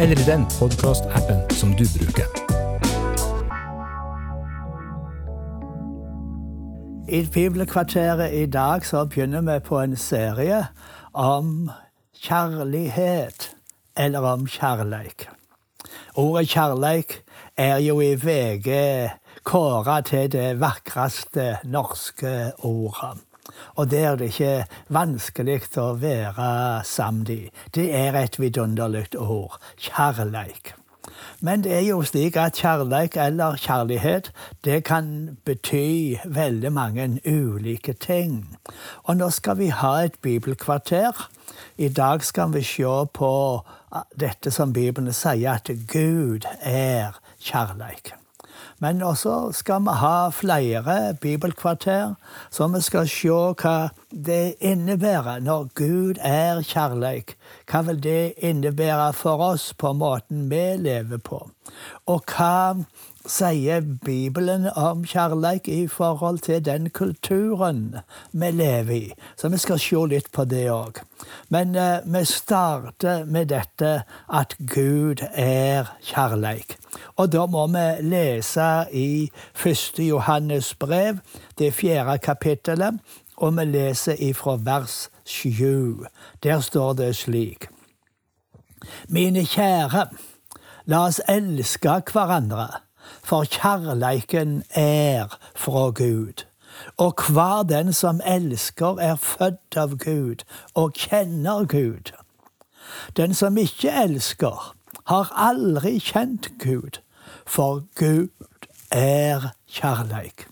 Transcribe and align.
eller 0.00 0.20
i 0.20 0.24
den 0.24 0.46
podkastappen 0.58 1.50
som 1.50 1.70
du 1.76 1.84
bruker. 1.98 2.24
I 7.08 7.26
Bibelkvarteret 7.32 8.32
i 8.32 8.46
dag 8.46 8.86
så 8.86 9.04
begynner 9.04 9.40
vi 9.40 9.58
på 9.60 9.80
en 9.80 9.96
serie 9.96 10.66
om 11.12 11.70
kjærlighet, 12.16 13.50
eller 13.96 14.20
om 14.20 14.46
kjærleik. 14.46 15.28
Ordet 16.14 16.48
kjærleik 16.48 17.22
er 17.56 17.76
jo 17.76 18.00
i 18.00 18.14
VG 18.14 18.70
kåra 19.44 20.00
til 20.00 20.32
det 20.32 20.60
vakreste 20.60 21.56
norske 21.64 22.52
ordet. 22.58 23.29
Og 23.76 23.90
det 23.90 24.02
er 24.04 24.18
det 24.20 24.32
ikke 24.32 24.66
vanskelig 24.88 25.62
å 25.80 25.92
være 26.00 26.50
sammen 26.84 27.26
i. 27.30 27.40
Det 27.74 27.88
er 27.94 28.18
et 28.20 28.40
vidunderlig 28.40 29.08
ord. 29.18 29.58
Kjærleik. 29.78 30.74
Men 31.40 31.64
det 31.64 31.72
er 31.72 31.80
jo 31.80 32.02
slik 32.04 32.36
at 32.36 32.58
kjærleik 32.60 33.16
eller 33.16 33.56
kjærlighet 33.60 34.30
det 34.64 34.82
kan 34.84 35.38
bety 35.44 36.16
veldig 36.24 36.72
mange 36.72 37.08
ulike 37.26 37.92
ting. 37.92 38.58
Og 39.04 39.16
nå 39.16 39.30
skal 39.30 39.58
vi 39.58 39.70
ha 39.72 39.94
et 40.04 40.20
bibelkvarter. 40.22 41.28
I 41.78 41.88
dag 41.88 42.24
skal 42.24 42.52
vi 42.52 42.62
se 42.62 42.94
på 43.14 43.32
dette 44.20 44.50
som 44.50 44.72
Bibelen 44.72 45.12
sier, 45.12 45.56
at 45.56 45.70
Gud 45.88 46.46
er 46.60 47.16
kjærleik. 47.40 48.14
Men 48.80 49.02
også 49.04 49.52
skal 49.52 49.82
vi 49.84 49.94
ha 50.00 50.30
flere 50.32 51.14
bibelkvarter, 51.20 52.14
så 52.50 52.68
vi 52.72 52.80
skal 52.80 53.08
se 53.12 53.28
hva 53.60 53.74
det 54.10 54.54
innebærer 54.64 55.42
når 55.44 55.68
Gud 55.76 56.20
er 56.24 56.62
kjærleik. 56.64 57.36
Hva 57.68 57.82
vil 57.86 58.00
det 58.02 58.32
innebære 58.40 59.12
for 59.12 59.44
oss 59.50 59.70
på 59.76 59.92
måten 59.92 60.48
vi 60.50 60.64
lever 60.80 61.20
på? 61.20 61.42
Og 62.08 62.24
hva 62.32 62.80
sier 63.26 63.80
Bibelen 63.80 64.66
om 64.76 65.04
kjærleik 65.04 65.68
i 65.68 65.86
forhold 65.86 66.38
til 66.38 66.64
den 66.64 66.90
kulturen 66.90 67.96
vi 68.32 68.50
lever 68.50 68.90
i. 68.90 69.12
Så 69.36 69.48
vi 69.48 69.58
skal 69.58 69.80
se 69.80 70.04
litt 70.08 70.30
på 70.32 70.44
det 70.48 70.66
òg. 70.72 71.02
Men 71.48 71.76
eh, 71.76 72.00
vi 72.04 72.24
starter 72.24 73.24
med 73.24 73.50
dette 73.52 73.92
at 74.28 74.56
Gud 74.58 75.24
er 75.32 75.92
kjærleik. 76.00 76.78
Og 77.16 77.32
da 77.32 77.46
må 77.46 77.66
vi 77.74 77.86
lese 78.08 78.70
i 78.92 79.30
første 79.54 80.02
Johannes 80.02 80.74
brev, 80.74 81.20
det 81.58 81.74
fjerde 81.74 82.18
kapittelet, 82.18 83.00
og 83.36 83.56
vi 83.56 83.64
leser 83.64 84.16
ifra 84.18 84.56
vers 84.56 85.08
sju. 85.24 86.06
Der 86.42 86.60
står 86.60 86.92
det 86.92 87.16
slik. 87.16 87.68
Mine 89.08 89.44
kjære, 89.44 90.06
la 90.88 91.06
oss 91.06 91.20
elske 91.28 92.00
hverandre 92.12 92.70
for 93.22 93.44
kjærleiken 93.44 94.62
er 94.74 95.38
fra 95.56 95.90
Gud. 95.90 96.44
Og 96.96 97.14
hver 97.28 97.62
den 97.62 97.92
som 97.92 98.20
elsker, 98.26 98.98
er 98.98 99.16
født 99.16 99.76
av 99.76 99.96
Gud 99.98 100.44
og 100.74 100.92
kjenner 100.92 101.64
Gud. 101.64 102.12
Den 103.16 103.34
som 103.34 103.56
ikke 103.56 103.90
elsker, 104.04 104.74
har 105.06 105.32
aldri 105.36 105.98
kjent 105.98 106.52
Gud, 106.62 107.00
for 107.46 107.82
Gud 107.98 108.28
er 108.90 109.50
kjærleik. 109.66 110.46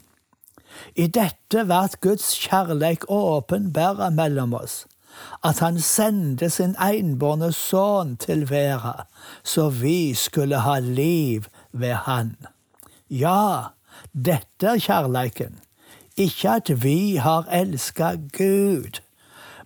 I 0.95 1.07
dette 1.07 1.65
blir 1.67 1.97
Guds 2.01 2.31
kjærleik 2.39 3.05
åpenbæra 3.09 4.11
mellom 4.11 4.55
oss, 4.55 4.87
at 5.45 5.59
han 5.59 5.81
sendte 5.81 6.51
sin 6.51 6.77
enbårne 6.83 7.53
sønn 7.53 8.17
til 8.17 8.47
verden, 8.51 9.07
så 9.43 9.69
vi 9.71 10.15
skulle 10.15 10.63
ha 10.63 10.79
liv 10.79 11.47
ved 11.73 11.95
Han. 11.95 12.37
Ja, 13.11 13.62
dette 14.12 14.67
er 14.67 14.79
kjærleiken. 14.79 15.61
Ikke 16.17 16.51
at 16.51 16.83
vi 16.83 17.17
har 17.17 17.47
elska 17.53 18.15
Gud, 18.15 19.01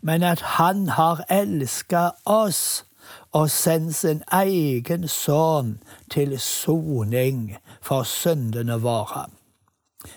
men 0.00 0.22
at 0.22 0.40
Han 0.40 0.88
har 0.88 1.24
elska 1.30 2.10
oss 2.24 2.84
og 3.32 3.50
sendt 3.50 3.94
sin 3.94 4.22
egen 4.32 5.08
sønn 5.08 5.78
til 6.10 6.38
soning 6.40 7.56
for 7.80 8.02
syndene 8.02 8.80
våre. 8.80 9.26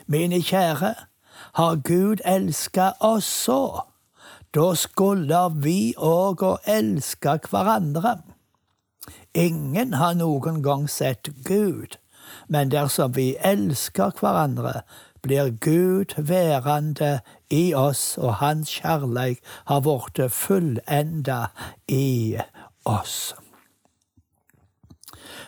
Mine 0.07 0.41
kjære, 0.41 0.93
har 1.55 1.75
Gud 1.75 2.21
elska 2.25 2.91
oss 2.99 3.25
så, 3.25 3.81
da 4.55 4.73
skulle 4.75 5.41
vi 5.63 5.93
òg 5.97 6.43
å 6.43 6.55
elske 6.67 7.39
hverandre. 7.49 8.17
Ingen 9.33 9.93
har 9.93 10.15
noen 10.15 10.61
gang 10.63 10.89
sett 10.89 11.29
Gud, 11.45 11.97
men 12.47 12.71
dersom 12.71 13.15
vi 13.15 13.35
elsker 13.43 14.15
hverandre, 14.19 14.81
blir 15.25 15.49
Gud 15.59 16.13
værende 16.17 17.19
i 17.49 17.73
oss, 17.73 18.17
og 18.17 18.37
hans 18.41 18.69
kjærleik 18.79 19.41
har 19.65 19.81
blitt 19.81 20.21
fullenda 20.31 21.47
i 21.87 22.37
oss. 22.85 23.33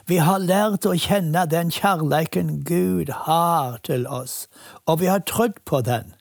Vi 0.07 0.17
har 0.23 0.39
lært 0.39 0.85
å 0.87 0.95
kjenne 0.95 1.43
den 1.51 1.71
kjærleiken 1.73 2.61
Gud 2.65 3.11
har 3.27 3.77
til 3.83 4.07
oss, 4.07 4.45
og 4.85 5.01
vi 5.01 5.09
har 5.11 5.25
trodd 5.27 5.59
på 5.65 5.81
den. 5.85 6.13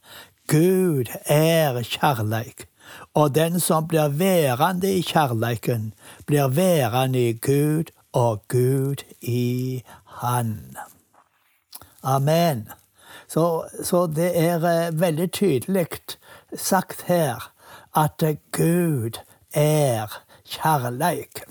Gud 0.51 1.13
er 1.25 1.79
kjærleik, 1.83 2.67
og 3.15 3.35
den 3.35 3.61
som 3.61 3.89
blir 3.89 4.09
værende 4.09 4.93
i 4.93 5.03
kjærleiken, 5.03 5.93
blir 6.27 6.49
værende 6.49 7.29
i 7.29 7.33
Gud 7.33 7.93
og 8.13 8.43
Gud 8.49 9.05
i 9.21 9.83
Han. 10.21 10.77
Amen. 12.03 12.69
Så, 13.29 13.65
så 13.85 14.07
det 14.07 14.31
er 14.39 14.65
eh, 14.65 15.01
veldig 15.01 15.33
tydelig 15.33 15.87
sagt 16.57 17.03
her 17.03 17.53
at 17.97 18.23
Gud 18.53 19.19
er 19.53 20.23
kjærleik. 20.47 21.43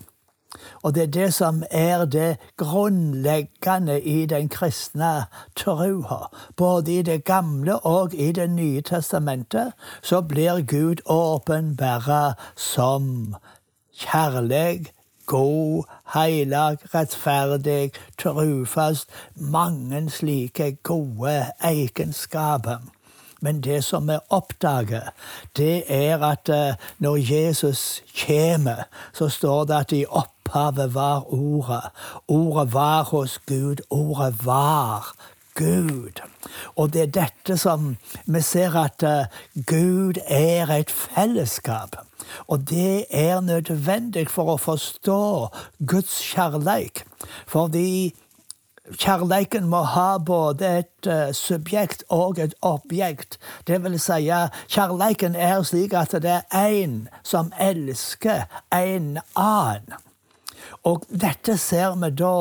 Og 0.84 0.96
det 0.96 1.03
er 1.03 1.08
det 1.08 1.34
som 1.34 1.64
er 1.72 2.06
det 2.06 2.38
grunnleggende 2.58 4.02
i 4.02 4.26
den 4.26 4.50
kristne 4.50 5.26
trua. 5.56 6.30
Både 6.56 6.98
i 6.98 7.02
Det 7.02 7.24
gamle 7.24 7.80
og 7.80 8.14
i 8.14 8.31
Det 8.31 8.50
nye 8.50 8.81
testamentet 8.81 9.72
så 10.02 10.22
blir 10.22 10.62
Gud 10.62 10.96
åpenbæra 11.06 12.34
som 12.56 13.36
kjærlig, 13.94 14.86
god, 15.25 15.84
heilag, 16.14 16.78
rettferdig, 16.94 17.92
trufast. 18.18 19.09
Mange 19.36 20.09
slike 20.09 20.78
gode 20.84 21.46
egenskaper. 21.64 22.78
Men 23.42 23.62
det 23.62 23.84
som 23.84 24.07
vi 24.07 24.18
oppdager, 24.30 25.12
det 25.57 25.84
er 25.88 26.24
at 26.24 26.50
eh, 26.50 26.75
når 26.98 27.18
Jesus 27.34 28.01
kommer, 28.25 28.88
så 29.13 29.30
står 29.30 29.66
det 29.66 29.75
at 29.75 29.92
i 29.92 30.06
opphavet 30.45 30.94
var 30.94 31.33
Ordet. 31.33 31.92
Ordet 32.27 32.74
var 32.74 33.03
hos 33.03 33.39
Gud. 33.45 33.81
Ordet 33.89 34.45
var 34.45 35.15
Gud. 35.56 36.21
Og 36.75 36.94
det 36.94 37.01
er 37.01 37.06
dette 37.25 37.57
som 37.57 37.97
vi 38.25 38.42
ser 38.42 38.75
at 38.75 39.03
eh, 39.03 39.25
Gud 39.65 40.19
er 40.27 40.69
et 40.69 40.92
fellesskap. 40.92 41.95
Og 42.47 42.69
det 42.69 43.06
er 43.09 43.42
nødvendig 43.42 44.30
for 44.30 44.56
å 44.56 44.57
forstå 44.57 45.50
Guds 45.88 46.19
kjærleik. 46.33 47.06
Fordi 47.48 48.13
Kjærleiken 48.86 49.65
må 49.65 49.80
ha 49.81 50.19
både 50.21 50.68
et 50.83 51.07
uh, 51.09 51.31
subjekt 51.33 52.03
og 52.13 52.38
et 52.38 52.53
objekt. 52.62 53.39
Det 53.65 53.80
vil 53.81 53.98
si, 53.98 54.30
kjærleiken 54.69 55.33
er 55.33 55.63
slik 55.65 55.98
at 55.98 56.13
det 56.21 56.36
er 56.53 56.75
én 56.86 57.07
som 57.25 57.50
elsker 57.57 58.45
en 58.69 59.18
annen. 59.33 59.98
Og 60.85 61.06
dette 61.09 61.57
ser 61.62 61.95
vi 62.01 62.12
da 62.19 62.35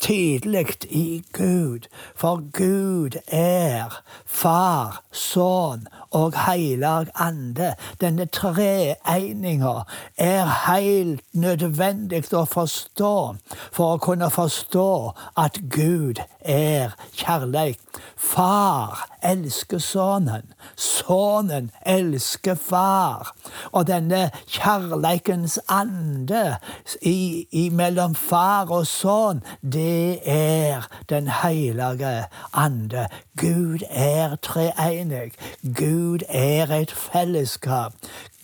tydelig 0.00 0.66
i 0.90 1.24
Gud, 1.32 1.88
for 2.16 2.42
Gud 2.52 3.18
er 3.26 4.02
Far, 4.26 5.02
Sønn 5.12 5.86
og 6.10 6.34
heilag 6.46 7.06
ande. 7.14 7.74
Denne 8.00 8.26
treeininga 8.26 9.74
er 10.16 10.50
helt 10.66 11.22
nødvendig 11.32 12.24
å 12.34 12.44
forstå 12.48 13.14
for 13.72 13.94
å 13.94 14.02
kunne 14.02 14.30
forstå 14.32 14.90
at 15.36 15.60
Gud 15.72 16.20
er 16.40 16.96
kjærleik. 17.16 17.80
Far 18.16 19.06
elsker 19.22 19.78
sønnen. 19.78 20.52
Sønnen 20.76 21.70
elsker 21.86 22.54
far. 22.54 23.32
Og 23.72 23.86
denne 23.86 24.30
kjærleikens 24.46 25.58
ande 25.68 26.58
i, 27.00 27.46
i 27.50 27.68
far 28.16 28.70
og 28.70 28.86
sønn, 28.86 29.42
er 30.24 30.88
Den 31.08 31.28
hellige 31.28 32.24
ande. 32.52 33.06
Gud 33.36 33.78
er 33.90 34.36
treenig. 34.36 35.32
Gud 35.78 36.18
er 36.28 36.70
et 36.70 36.90
fellesskap. 36.90 37.92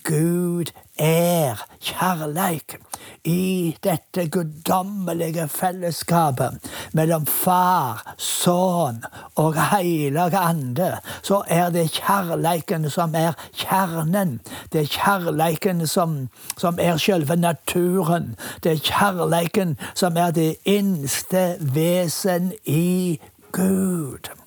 Gud 0.03 0.71
er 0.99 1.65
kjærleik. 1.81 2.77
I 3.23 3.75
dette 3.83 4.27
guddommelige 4.29 5.47
fellesskapet 5.47 6.59
mellom 6.93 7.25
Far, 7.25 8.15
Sønn 8.17 9.03
og 9.35 9.55
Hellige 9.71 10.37
Ande, 10.37 10.97
så 11.23 11.43
er 11.47 11.69
det 11.69 11.91
kjærleiken 11.91 12.89
som 12.89 13.15
er 13.15 13.37
kjernen. 13.53 14.39
Det 14.73 14.81
er 14.81 14.91
kjærleiken 14.95 15.87
som, 15.87 16.29
som 16.57 16.79
er 16.81 16.97
selve 16.97 17.35
naturen. 17.35 18.35
Det 18.63 18.71
er 18.71 18.83
kjærleiken 18.91 19.77
som 19.93 20.17
er 20.17 20.31
det 20.31 20.55
innste 20.65 21.55
vesen 21.59 22.53
i 22.65 23.19
Gud. 23.51 24.38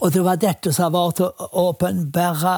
Og 0.00 0.12
det 0.14 0.24
var 0.24 0.40
dette 0.40 0.72
som 0.72 0.92
var 0.92 1.22
å 1.22 1.48
åpenbære 1.68 2.56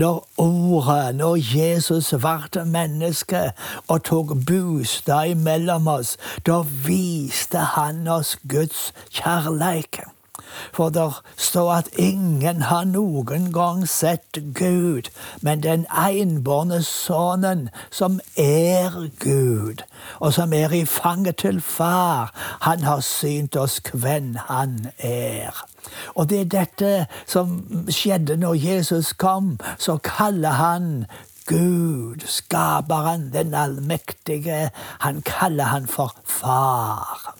når 0.00 0.20
ordet, 0.42 1.14
når 1.20 1.36
Jesus 1.42 2.12
ble 2.16 2.64
menneske 2.64 3.50
og 3.86 4.04
tok 4.08 4.36
bostad 4.48 5.36
imellom 5.36 5.88
oss. 5.98 6.16
Da 6.46 6.62
viste 6.64 7.70
han 7.76 8.06
oss 8.08 8.36
Guds 8.48 8.92
kjærleik. 9.10 10.04
For 10.72 10.88
det 10.88 11.10
står 11.36 11.72
at 11.72 11.88
ingen 11.98 12.62
har 12.62 12.84
noen 12.84 13.52
gang 13.52 13.88
sett 13.88 14.38
Gud, 14.54 15.10
men 15.40 15.62
den 15.62 15.86
enbårne 15.90 16.82
Sønnen, 16.82 17.68
som 17.90 18.20
er 18.36 19.08
Gud, 19.20 19.82
og 20.18 20.34
som 20.34 20.52
er 20.52 20.72
i 20.72 20.84
fanget 20.84 21.36
til 21.36 21.60
Far, 21.60 22.32
han 22.60 22.82
har 22.82 23.00
synt 23.00 23.56
oss 23.56 23.80
hvem 23.92 24.36
han 24.48 24.86
er. 24.98 25.66
Og 26.14 26.30
det 26.30 26.40
er 26.40 26.50
dette 26.50 26.92
som 27.26 27.60
skjedde 27.92 28.36
når 28.36 28.54
Jesus 28.54 29.12
kom. 29.12 29.56
Så 29.78 29.98
kaller 30.02 30.58
han 30.58 31.06
Gud, 31.46 32.26
skaperen, 32.26 33.30
den 33.32 33.54
allmektige, 33.54 34.70
han 34.98 35.22
kaller 35.22 35.64
han 35.64 35.86
for 35.86 36.14
far. 36.24 37.36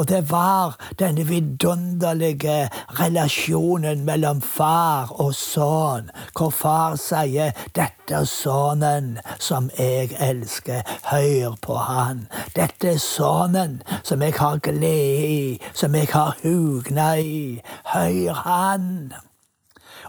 Og 0.00 0.08
det 0.08 0.30
var 0.30 0.76
denne 0.98 1.26
vidunderlige 1.28 2.70
relasjonen 3.00 4.04
mellom 4.04 4.40
far 4.40 5.12
og 5.20 5.34
sønn, 5.34 6.08
hvor 6.32 6.50
far 6.50 6.96
sier 6.96 7.52
'Dette 7.76 8.14
er 8.20 8.24
sønnen 8.24 9.18
som 9.38 9.70
jeg 9.78 10.16
elsker. 10.20 10.80
Hør 11.04 11.56
på 11.62 11.74
han.' 11.74 12.28
'Dette 12.56 12.88
er 12.88 12.96
sønnen 12.96 13.82
som 14.02 14.22
jeg 14.22 14.34
har 14.38 14.56
glede 14.56 15.26
i, 15.26 15.60
som 15.74 15.94
jeg 15.94 16.08
har 16.12 16.36
hugna 16.42 17.14
i. 17.14 17.60
Hør 17.84 18.32
han.' 18.32 19.12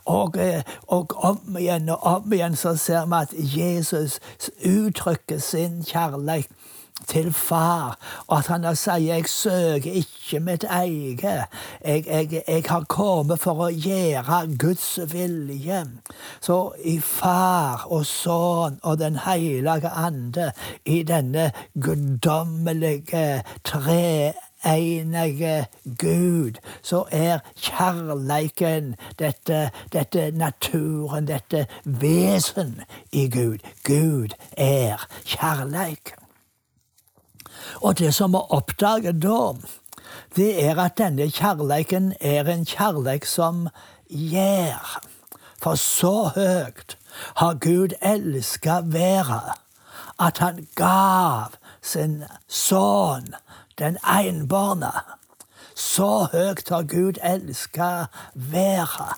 Og, 0.05 0.35
og, 0.87 1.11
om 1.15 1.57
igjen 1.59 1.89
og 1.89 2.03
om 2.03 2.33
igjen 2.33 2.55
så 2.55 2.75
ser 2.75 3.05
vi 3.05 3.15
at 3.21 3.33
Jesus 3.57 4.19
uttrykker 4.65 5.37
sin 5.39 5.83
kjærlighet 5.83 6.60
til 7.07 7.33
far, 7.33 7.97
og 8.27 8.37
at 8.37 8.47
han 8.47 8.63
da 8.63 8.73
sier 8.73 8.97
'jeg 8.97 9.27
søker 9.27 9.91
ikke 9.91 10.39
mitt 10.39 10.63
eget'. 10.63 11.47
Jeg, 11.85 12.07
jeg, 12.07 12.43
jeg, 12.47 12.63
har 12.67 12.83
kommet 12.89 13.39
for 13.39 13.53
å 13.53 13.69
gjøre 13.69 14.57
Guds 14.57 14.99
vilje. 15.13 15.85
Så 16.41 16.71
i 16.83 16.99
Far 16.99 17.87
og 17.89 18.05
Sønn 18.05 18.79
og 18.83 18.99
Den 18.99 19.15
hellige 19.15 19.89
ande, 19.89 20.51
i 20.85 21.03
denne 21.03 21.51
guddommelige 21.81 23.43
tre 23.63 24.33
enige 24.65 25.65
Gud, 25.97 26.53
så 26.81 27.05
er 27.11 27.39
kjærleiken 27.55 28.95
dette, 29.19 29.69
dette 29.93 30.31
naturen, 30.31 31.27
dette 31.27 31.65
vesen 31.85 32.81
i 33.11 33.29
Gud. 33.29 33.57
Gud 33.83 34.29
er 34.57 35.07
kjærleik. 35.25 36.20
Og 37.81 37.99
det 37.99 38.13
som 38.15 38.33
vi 38.33 38.41
oppdager 38.49 39.11
da, 39.11 39.53
det 40.35 40.51
er 40.63 40.79
at 40.79 40.97
denne 40.97 41.29
kjærleiken 41.31 42.13
er 42.19 42.49
en 42.49 42.65
kjærleik 42.65 43.25
som 43.25 43.67
gjør. 44.09 45.01
For 45.61 45.75
så 45.75 46.31
høyt 46.35 46.97
har 47.35 47.59
Gud 47.61 47.93
elska 48.01 48.81
verda, 48.83 49.57
at 50.19 50.37
han 50.37 50.67
gav 50.75 51.57
sin 51.81 52.23
sønn, 52.47 53.33
den 53.77 53.97
enbårne. 54.05 54.91
Så 55.75 56.27
høyt 56.31 56.69
har 56.69 56.83
Gud 56.83 57.21
elska 57.23 58.05
verda. 58.33 59.13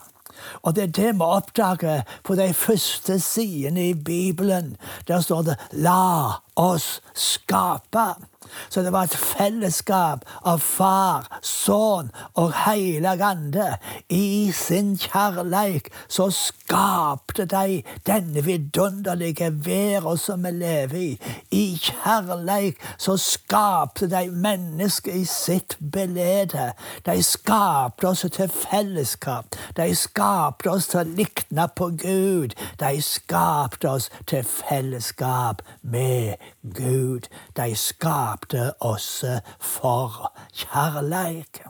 Og 0.62 0.76
det 0.76 0.84
er 0.84 0.88
det 0.88 1.16
vi 1.16 1.22
oppdager 1.22 2.02
på 2.24 2.36
de 2.36 2.54
første 2.54 3.20
sidene 3.20 3.90
i 3.90 3.94
Bibelen. 3.94 4.78
Der 5.08 5.22
står 5.22 5.42
det 5.42 5.58
'La 5.72 6.32
oss 6.56 7.02
skape'. 7.16 8.33
Så 8.70 8.82
det 8.82 8.92
var 8.94 9.04
et 9.04 9.18
fellesskap 9.18 10.26
av 10.46 10.60
Far, 10.60 11.28
Sønn 11.42 12.12
og 12.40 12.54
Heilag 12.64 13.22
Ande. 13.22 13.78
I 14.10 14.52
sin 14.56 14.98
kjærleik 14.98 15.90
så 16.08 16.30
skapte 16.34 17.46
de 17.46 17.82
denne 18.08 18.44
vidunderlige 18.46 19.52
verden 19.66 20.18
som 20.18 20.44
vi 20.44 20.52
lever 20.52 20.98
i. 20.98 21.10
I 21.52 21.66
kjærleik 21.82 22.82
så 22.98 23.18
skapte 23.18 24.10
de 24.10 24.32
mennesket 24.32 25.16
i 25.16 25.26
sitt 25.26 25.78
belede. 25.80 26.72
De 27.06 27.24
skapte 27.24 28.08
oss 28.08 28.26
til 28.32 28.50
fellesskap. 28.50 29.56
De 29.78 29.96
skapte 29.96 30.72
oss 30.72 30.88
til 30.92 31.04
å 31.04 31.16
likne 31.18 31.68
på 31.76 31.92
Gud. 32.02 32.56
De 32.80 33.02
skapte 33.02 33.90
oss 33.90 34.10
til 34.28 34.44
fellesskap 34.44 35.62
med 35.82 36.36
Gud. 36.64 37.30
De 37.58 37.76
skapte 37.76 38.33
skapte 38.34 38.74
oss 38.82 39.24
for 39.60 40.32
kjærleik. 40.54 41.62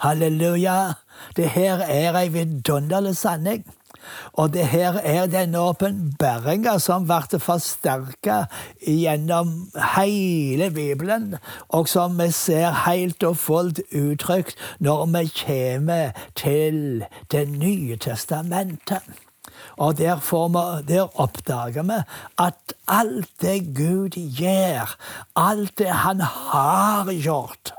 Halleluja! 0.00 0.94
Det 1.36 1.50
her 1.50 1.78
er 1.86 2.16
ei 2.18 2.28
vidunderlig 2.28 3.16
sanning. 3.16 3.64
Og 4.32 4.52
det 4.52 4.66
her 4.66 4.98
er 5.02 5.26
denne 5.26 5.58
åpenbaringa 5.58 6.76
som 6.78 7.06
ble 7.06 7.40
forsterka 7.42 8.44
gjennom 8.82 9.70
hele 9.96 10.70
Bibelen, 10.70 11.36
og 11.68 11.88
som 11.88 12.18
vi 12.18 12.30
ser 12.30 12.70
helt 12.86 13.22
og 13.26 13.36
fullt 13.36 13.80
uttrykt 13.90 14.58
når 14.78 15.06
vi 15.14 15.24
kommer 15.42 16.10
til 16.34 17.04
Det 17.30 17.48
nye 17.48 17.96
testamentet. 17.96 19.25
Og 19.76 19.98
der, 19.98 20.16
der 20.88 21.20
oppdager 21.20 21.82
vi 21.82 21.98
at 22.38 22.74
alt 22.88 23.28
det 23.40 23.76
Gud 23.76 24.16
gjør, 24.38 24.96
alt 25.36 25.78
det 25.78 25.90
han 25.90 26.20
har 26.20 27.12
gjort 27.12 27.74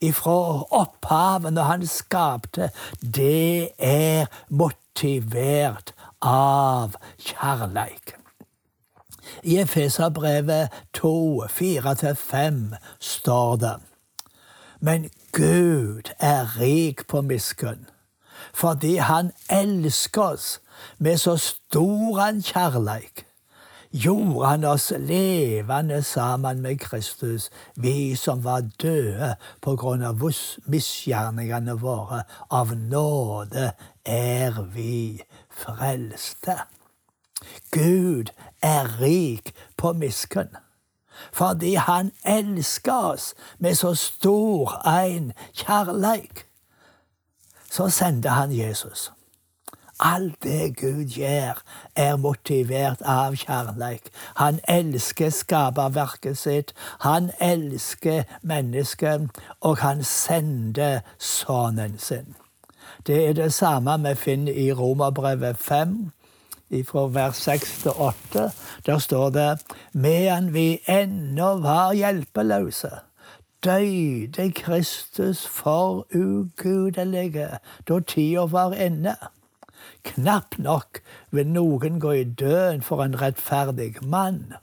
ifra 0.00 0.64
opphavet 0.70 1.52
når 1.52 1.62
han 1.62 1.86
skapte, 1.86 2.70
det 3.00 3.70
er 3.78 4.26
motivert 4.48 5.92
av 6.22 6.96
kjærleik. 7.18 8.14
I 9.42 9.58
Efeserbrevet 9.58 10.72
2, 10.94 11.44
4-5 11.50 12.76
står 13.00 13.56
det 13.56 13.74
Men 14.80 15.10
Gud 15.32 16.12
er 16.18 16.60
rik 16.60 17.06
på 17.08 17.20
miskunn, 17.22 17.88
fordi 18.54 18.96
Han 18.96 19.32
elsker 19.50 20.22
oss 20.22 20.60
med 20.98 21.18
så 21.18 21.36
stor 21.36 22.20
han 22.20 22.42
kjærleik 22.42 23.26
gjorde 23.96 24.46
han 24.46 24.64
oss 24.64 24.92
levende 24.98 26.02
sammen 26.02 26.60
med 26.60 26.78
Kristus, 26.78 27.50
vi 27.74 28.14
som 28.16 28.44
var 28.44 28.60
døde 28.82 29.36
på 29.62 29.76
grunn 29.76 30.02
av 30.02 30.20
misgjerningene 30.66 31.78
våre. 31.80 32.22
Av 32.50 32.74
nåde 32.76 33.72
er 34.04 34.62
vi 34.74 35.22
frelste. 35.50 36.58
Gud 37.70 38.32
er 38.62 39.00
rik 39.00 39.54
på 39.76 39.92
miskunn. 39.92 40.56
Fordi 41.32 41.74
han 41.74 42.12
elsker 42.24 43.12
oss 43.14 43.34
med 43.58 43.74
så 43.74 43.94
stor 43.94 44.76
en 44.84 45.32
kjærleik, 45.52 46.44
så 47.70 47.88
sendte 47.88 48.28
han 48.28 48.52
Jesus 48.52 49.10
Alt 50.00 50.42
det 50.42 50.76
Gud 50.76 51.04
gjør, 51.04 51.62
er 51.96 52.16
motivert 52.16 53.00
av 53.00 53.36
kjærleik. 53.36 54.10
Han 54.36 54.60
elsker 54.68 55.30
skaperverket 55.32 56.36
sitt. 56.38 56.74
Han 57.00 57.30
elsker 57.40 58.24
mennesket, 58.42 59.30
og 59.60 59.78
han 59.80 60.04
sender 60.04 61.00
sønnen 61.18 61.98
sin. 61.98 62.36
Det 63.06 63.28
er 63.28 63.32
det 63.32 63.52
samme 63.52 63.96
vi 64.08 64.14
finner 64.14 64.52
i 64.52 64.72
Romerbrevet 64.72 65.56
5, 65.56 65.96
fra 66.84 67.06
vers 67.06 67.36
6 67.36 67.82
til 67.82 67.90
8. 67.90 68.50
Der 68.86 68.98
står 68.98 69.30
det 69.30 69.60
medan 69.92 70.54
vi 70.54 70.80
ennå 70.88 71.54
var 71.62 71.92
hjelpeløse 71.92 72.90
døde 73.66 74.52
Kristus 74.52 75.46
for 75.46 76.06
ugudelige 76.14 77.48
da 77.88 78.00
tida 78.00 78.40
var 78.40 78.72
inne. 78.72 79.16
Knapt 80.06 80.58
nok 80.58 81.00
vil 81.30 81.48
noen 81.50 82.00
gå 82.00 82.10
i 82.10 82.24
døden 82.24 82.82
for 82.82 83.02
en 83.02 83.18
rettferdig 83.20 83.96
mann. 84.02 84.54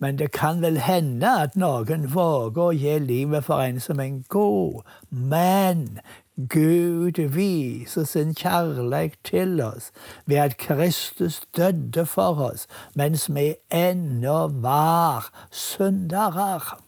Men 0.00 0.18
det 0.18 0.32
kan 0.32 0.62
vel 0.62 0.78
hende 0.80 1.28
at 1.42 1.56
noen 1.60 2.06
våger 2.14 2.62
å 2.62 2.72
gi 2.72 2.96
livet 3.04 3.44
for 3.44 3.60
en 3.60 3.80
som 3.80 4.00
en 4.00 4.22
god. 4.32 4.80
Men 5.10 6.00
Gud 6.48 7.20
viser 7.34 8.06
sin 8.08 8.34
kjærlighet 8.34 9.18
til 9.24 9.60
oss 9.60 9.90
ved 10.24 10.36
at 10.36 10.56
Kristus 10.56 11.42
døde 11.56 12.06
for 12.06 12.40
oss 12.50 12.64
mens 12.96 13.28
vi 13.28 13.54
ennå 13.70 14.46
var 14.64 15.28
syndere. 15.52 16.80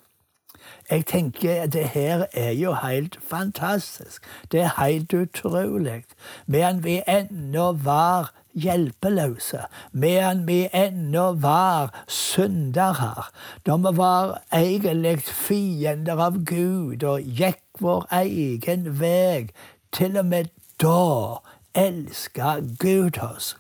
Jeg 0.93 1.07
tenker 1.07 1.67
det 1.67 1.85
her 1.89 2.27
er 2.33 2.51
jo 2.51 2.75
helt 2.75 3.19
fantastisk. 3.29 4.23
Det 4.53 4.61
er 4.61 4.85
helt 4.85 5.15
utrolig. 5.15 6.05
Men 6.47 6.85
vi 6.85 6.99
ennå 7.09 7.73
var 7.73 8.35
hjelpeløse, 8.55 9.59
medan 9.93 10.47
vi 10.47 10.69
ennå 10.75 11.33
var 11.33 12.05
syndere, 12.09 13.25
da 13.67 13.77
vi 13.77 13.97
var 13.97 14.43
egentlig 14.53 15.19
fiender 15.23 16.21
av 16.21 16.37
Gud 16.45 17.09
og 17.09 17.25
gikk 17.41 17.81
vår 17.81 18.05
egen 18.21 19.01
vei, 19.01 19.49
til 19.97 20.21
og 20.21 20.29
med 20.29 20.53
da 20.77 21.41
elska 21.75 22.59
Gud 22.77 23.17
oss. 23.33 23.55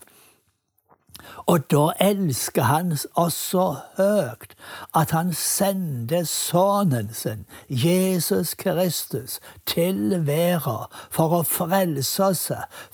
Og 1.46 1.66
da 1.70 1.84
elsker 2.00 2.62
han 2.68 2.92
oss 3.18 3.36
så 3.52 3.66
høyt 3.98 4.54
at 4.96 5.14
han 5.16 5.32
sendte 5.36 6.24
sønnen 6.28 7.12
sin, 7.16 7.44
Jesus 7.68 8.54
Kristus, 8.58 9.38
til 9.66 10.26
verden 10.26 10.90
for 11.12 11.38
å 11.38 11.42
frelse 11.46 12.28
oss, 12.30 12.44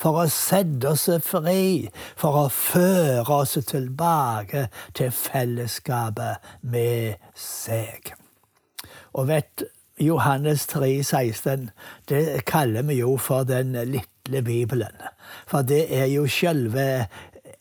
for 0.01 0.23
å 0.23 0.29
sette 0.33 0.93
oss 0.95 1.09
fri, 1.25 1.89
for 2.17 2.45
å 2.45 2.47
føre 2.53 3.41
oss 3.43 3.57
tilbake 3.69 4.69
til 4.99 5.13
fellesskapet 5.15 6.45
med 6.63 7.19
seg. 7.35 8.15
Og 9.15 9.29
vet 9.29 9.69
Johannes 10.01 10.67
3, 10.67 11.03
16, 11.03 11.71
det 12.09 12.45
kaller 12.47 12.83
vi 12.87 13.01
jo 13.01 13.17
for 13.17 13.43
den 13.43 13.73
lille 13.73 14.43
Bibelen. 14.45 14.95
For 15.47 15.63
det 15.67 15.87
er 15.91 16.07
jo 16.07 16.27
selve 16.31 17.09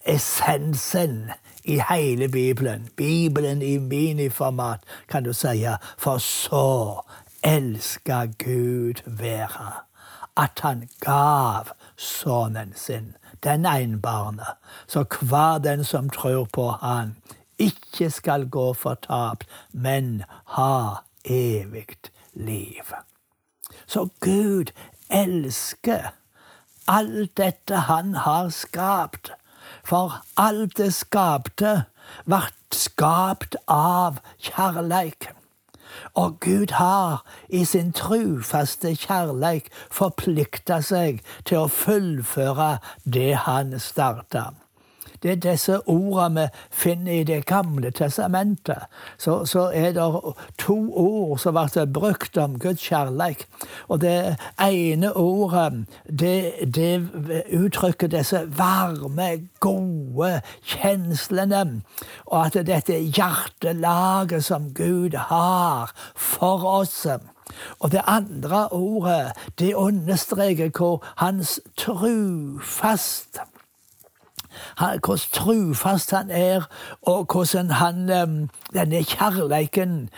essensen 0.08 1.32
i 1.64 1.82
hele 1.90 2.28
Bibelen. 2.28 2.90
Bibelen 2.96 3.62
i 3.62 3.78
miniformat, 3.78 4.80
kan 5.08 5.24
du 5.24 5.34
si. 5.34 5.66
For 5.98 6.18
så 6.18 7.02
elska 7.44 8.26
Gud 8.26 9.02
være, 9.06 9.72
at 10.38 10.60
han 10.60 10.90
gav 11.00 11.66
sønnen 11.98 12.74
sin, 12.76 13.16
den 13.44 13.66
enbarne, 13.66 14.46
så 14.88 15.06
hver 15.22 15.58
den 15.58 15.84
som 15.84 16.10
tror 16.10 16.48
på 16.54 16.70
han, 16.70 17.16
ikke 17.58 18.10
skal 18.10 18.50
gå 18.50 18.74
fortapt, 18.74 19.48
men 19.72 20.24
ha 20.46 20.94
evig 21.26 21.98
liv. 22.34 22.94
Så 23.88 24.08
Gud 24.20 24.72
elsker 25.10 26.14
alt 26.88 27.38
dette 27.38 27.76
han 27.76 28.16
har 28.16 28.50
skapt 28.50 29.32
for 29.84 30.22
alt 30.38 30.78
det 30.78 30.94
skapte, 30.94 31.84
vart 32.26 32.54
skapt 32.72 33.56
av 33.68 34.22
kjærleik. 34.40 35.32
Og 36.14 36.40
Gud 36.40 36.74
har 36.78 37.24
i 37.50 37.64
sin 37.66 37.92
trufaste 37.96 38.94
kjærleik 38.96 39.72
forplikta 39.92 40.82
seg 40.86 41.24
til 41.46 41.66
å 41.66 41.72
fullføre 41.72 42.78
det 43.04 43.34
han 43.48 43.78
starta. 43.82 44.52
Det 45.24 45.32
er 45.32 45.36
disse 45.52 45.80
ordene 45.90 46.48
vi 46.48 46.48
finner 46.72 47.14
i 47.14 47.24
Det 47.24 47.46
gamle 47.46 47.92
testamentet. 47.92 48.88
Så, 49.18 49.46
så 49.46 49.72
er 49.74 49.92
det 49.92 50.06
to 50.58 50.78
ord 50.94 51.40
som 51.40 51.58
ble 51.58 51.86
brukt 51.94 52.38
om 52.38 52.60
Guds 52.60 52.82
kjærlighet. 52.82 53.48
Og 53.88 54.02
det 54.02 54.38
ene 54.62 55.14
ordet, 55.14 55.86
det, 56.20 56.54
det 56.76 57.10
uttrykker 57.54 58.08
disse 58.08 58.44
varme, 58.58 59.48
gode 59.60 60.42
kjenslene. 60.64 61.82
Og 62.26 62.46
at 62.46 62.60
dette 62.68 63.00
hjertelaget 63.00 64.44
som 64.46 64.74
Gud 64.74 65.18
har 65.18 65.94
for 66.16 66.66
oss. 66.80 67.06
Og 67.80 67.92
det 67.92 68.02
andre 68.08 68.68
ordet, 68.72 69.32
det 69.60 69.74
understreker 69.76 70.70
hvor 70.78 71.04
hans 71.18 71.60
trufast 71.78 73.40
hvordan 74.78 75.20
trufast 75.34 76.12
han 76.12 76.32
er, 76.32 76.62
og 77.02 77.28
hvordan 77.32 77.70
han 77.70 78.10
Denne 78.74 79.04
kjærleiken 79.04 80.10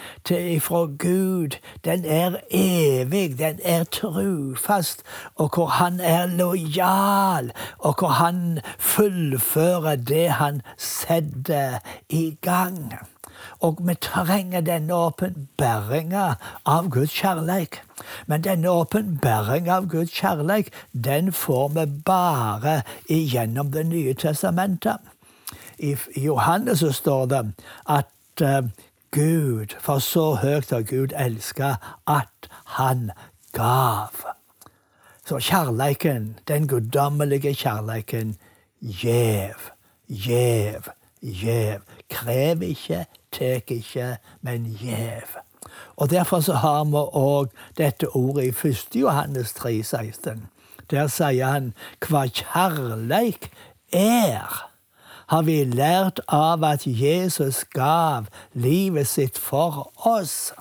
fra 0.60 0.86
Gud, 0.86 1.58
den 1.86 2.06
er 2.06 2.36
evig, 2.52 3.38
den 3.38 3.60
er 3.64 3.84
trufast, 3.84 5.04
og 5.36 5.52
hvor 5.56 5.66
han 5.66 6.00
er 6.00 6.26
lojal, 6.26 7.52
og 7.78 8.00
hvor 8.00 8.08
han 8.08 8.60
fullfører 8.80 9.96
det 9.96 10.30
han 10.30 10.62
setter 10.78 11.80
i 12.10 12.38
gang. 12.42 12.94
Og 13.60 13.80
vi 13.88 13.96
trenger 13.96 14.62
denne 14.62 14.96
åpenbaringa 14.96 16.36
av 16.66 16.90
Guds 16.90 17.14
kjærleik. 17.14 17.82
Men 18.28 18.44
denne 18.44 18.72
åpenbaringa 18.72 19.76
av 19.76 19.88
Guds 19.92 20.12
kjærleik, 20.12 20.74
den 20.92 21.32
får 21.32 21.70
vi 21.78 21.86
bare 22.06 22.82
igjennom 23.10 23.72
Det 23.72 23.86
nye 23.86 24.14
testamentet. 24.14 24.98
I 25.80 25.96
Johannes 26.16 26.80
så 26.80 26.92
står 26.92 27.26
det 27.26 27.44
at 27.88 28.42
uh, 28.42 28.70
Gud, 29.12 29.76
for 29.80 30.00
så 30.00 30.36
høyt 30.36 30.70
har 30.70 30.82
Gud 30.82 31.14
elska 31.18 31.76
at 32.08 32.50
han 32.78 33.12
gav. 33.54 34.14
Så 35.26 35.40
kjærleiken, 35.40 36.36
den 36.48 36.68
guddommelige 36.68 37.54
kjærleiken, 37.54 38.36
gjev, 38.82 39.72
gjev, 40.10 40.90
gjev. 41.22 41.82
Krev 42.10 42.62
ikke, 42.62 43.06
tek 43.32 43.72
ikke, 43.72 44.18
men 44.42 44.66
gjev. 44.80 45.38
Og 45.98 46.10
Derfor 46.10 46.40
så 46.40 46.54
har 46.54 46.84
vi 46.84 47.04
òg 47.14 47.52
dette 47.78 48.10
ordet 48.16 48.50
i 48.50 48.68
1. 48.68 48.96
Johannes 48.96 49.54
3, 49.54 49.84
16. 49.84 50.48
Der 50.90 51.08
sier 51.08 51.54
han 51.54 51.74
hva 52.02 52.26
kjærleik 52.28 53.52
er 53.94 54.70
har 55.30 55.46
vi 55.46 55.62
lært 55.64 56.20
av 56.34 56.64
at 56.66 56.88
Jesus 56.88 57.62
gav 57.76 58.30
livet 58.58 59.08
sitt 59.08 59.38
for 59.38 59.92
oss. 60.10 60.52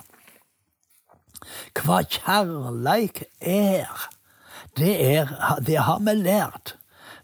Hva 1.73 2.03
kjærleik 2.05 3.23
er, 3.41 3.89
det, 4.77 4.93
er, 5.17 5.33
det 5.65 5.79
har 5.87 6.03
vi 6.05 6.13
lært 6.21 6.75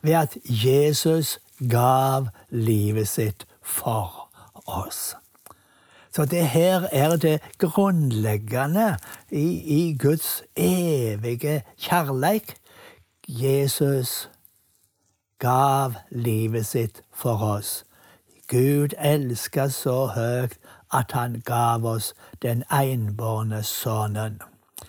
ved 0.02 0.18
at 0.24 0.38
Jesus 0.50 1.38
gav 1.70 2.32
livet 2.50 3.08
sitt 3.14 3.46
for 3.62 4.26
oss. 4.66 5.14
Så 6.16 6.26
det 6.26 6.48
her 6.48 6.88
er 6.92 7.16
det 7.16 7.42
grunnleggende 7.58 8.98
i, 9.32 9.48
i 9.80 9.98
Guds 9.98 10.44
evige 10.56 11.64
kjærleik. 11.78 12.56
Jesus 13.28 14.30
gav 15.40 15.94
livet 16.12 16.66
sitt 16.66 17.02
for 17.14 17.44
oss. 17.44 17.84
Gud 18.48 18.96
elska 18.98 19.68
så 19.70 20.06
høyt 20.16 20.56
at 20.94 21.12
han 21.12 21.42
gav 21.46 21.86
oss 21.86 22.14
den 22.42 22.64
enbårne 22.72 23.64
sønnen. 23.64 24.42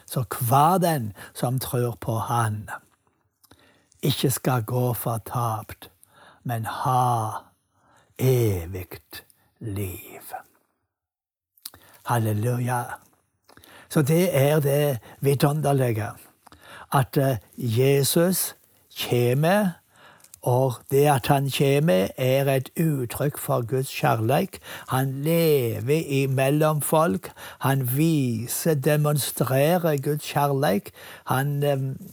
Så 0.07 0.25
hver 0.41 0.79
den 0.79 1.13
som 1.35 1.59
tror 1.59 1.99
på 2.01 2.19
Han, 2.19 2.69
ikke 4.03 4.31
skal 4.31 4.63
gå 4.63 4.93
fortapt, 4.93 5.91
men 6.45 6.65
ha 6.65 7.31
evig 8.19 9.01
liv. 9.59 10.46
Halleluja. 12.07 12.83
Så 13.89 14.03
det 14.03 14.37
er 14.37 14.61
det 14.61 14.99
vidunderlige. 15.21 16.11
At 16.93 17.17
eh, 17.17 17.37
Jesus 17.59 18.57
kommer 19.09 19.71
Og 20.47 20.73
det 20.91 21.07
at 21.11 21.27
han 21.27 21.51
kommer, 21.59 22.07
er 22.17 22.47
et 22.55 22.69
uttrykk 22.79 23.39
for 23.39 23.67
Guds 23.67 23.91
kjærlighet. 23.91 24.59
Han 24.89 25.23
lever 25.23 26.03
imellom 26.07 26.81
folk. 26.81 27.31
Han 27.59 27.89
viser, 27.97 28.75
demonstrerer 28.75 29.97
Guds 29.97 30.23
kjærlighet. 30.23 30.91
Han, 31.27 31.65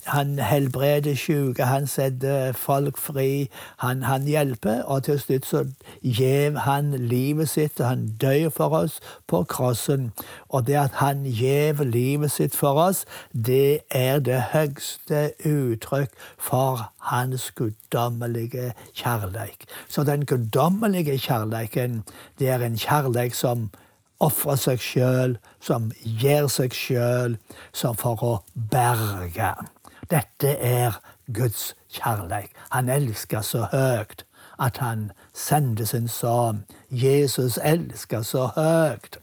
han 0.06 0.38
helbreder 0.38 1.14
syke, 1.14 1.62
han 1.62 1.86
setter 1.86 2.52
folk 2.52 2.98
fri. 2.98 3.50
Han, 3.76 4.02
han, 4.02 4.22
hjelper, 4.22 4.82
og 4.82 5.04
til 5.04 5.20
slutt 5.20 5.46
så 5.46 5.64
gir 6.02 6.58
han 6.58 6.90
livet 6.98 7.48
sitt, 7.48 7.80
og 7.80 7.86
han 7.86 8.08
dør 8.20 8.48
for 8.50 8.74
oss 8.74 8.98
på 9.28 9.44
krossen. 9.44 10.10
Og 10.48 10.66
det 10.66 10.74
at 10.74 10.98
han 10.98 11.22
gir 11.22 11.84
livet 11.84 12.30
sitt 12.30 12.56
for 12.56 12.82
oss, 12.82 13.04
det 13.30 13.78
er 13.90 14.18
det 14.18 14.42
høgste 14.50 15.30
uttrykk 15.46 16.10
for 16.38 16.90
hans 16.98 17.50
guddommelige 18.24 18.72
kjærleik. 18.94 19.64
Så 19.88 20.04
den 20.04 20.26
guddommelige 20.26 21.18
kjærleiken, 21.18 22.04
det 22.38 22.48
er 22.48 22.58
en 22.58 22.76
kjærleik 22.76 23.34
som 23.34 23.70
ofrer 24.20 24.56
seg 24.56 24.80
sjøl, 24.80 25.38
som 25.60 25.92
gir 26.04 26.48
seg 26.48 26.72
sjøl, 26.72 27.36
som 27.72 27.96
for 27.96 28.22
å 28.22 28.44
berge. 28.54 29.54
Dette 30.10 30.56
er 30.58 31.00
Guds 31.32 31.74
kjærleik. 31.92 32.52
Han 32.70 32.88
elsker 32.88 33.42
så 33.42 33.68
høyt 33.72 34.24
at 34.58 34.78
han 34.78 35.10
sendte 35.34 35.86
sin 35.86 36.08
sønn. 36.08 36.64
Jesus 36.90 37.58
elsker 37.62 38.22
så 38.22 38.52
høyt 38.56 39.18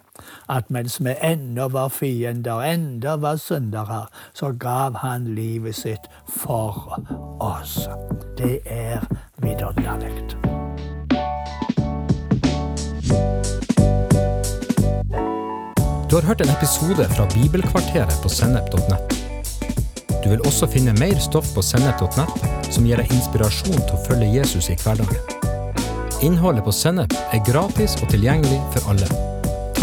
at 0.49 0.69
mens 0.69 0.99
vi 0.99 1.15
ennå 1.21 1.67
var 1.69 1.89
fiender, 1.89 2.61
enda 2.61 3.15
var 3.17 3.37
syndere, 3.37 4.05
så 4.33 4.51
gav 4.51 4.95
han 5.01 5.35
livet 5.35 5.75
sitt 5.75 6.09
for 6.27 6.97
oss. 7.39 7.87
Det 8.37 8.59
er 8.65 9.01
vidunderlig. 9.41 10.11
Du 16.09 16.15
har 16.15 16.27
hørt 16.27 16.41
en 16.41 16.49
episode 16.49 17.05
fra 17.15 17.27
Bibelkvarteret 17.33 18.19
på 18.23 18.29
sennep.nett. 18.29 19.17
Du 20.23 20.29
vil 20.29 20.41
også 20.45 20.67
finne 20.67 20.93
mer 20.99 21.19
stoff 21.23 21.53
på 21.55 21.63
sennep.nett 21.65 22.51
som 22.71 22.87
gir 22.87 23.01
deg 23.01 23.11
inspirasjon 23.15 23.79
til 23.79 23.95
å 23.95 24.03
følge 24.05 24.31
Jesus 24.35 24.69
i 24.71 24.77
hverdagen. 24.83 25.41
Innholdet 26.21 26.63
på 26.67 26.73
Sennep 26.75 27.15
er 27.33 27.41
gratis 27.47 27.97
og 28.01 28.11
tilgjengelig 28.13 28.61
for 28.75 28.93
alle 28.93 29.30